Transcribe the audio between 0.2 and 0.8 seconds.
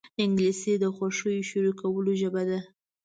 انګلیسي